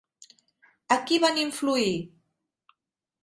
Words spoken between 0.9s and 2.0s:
A qui van influir?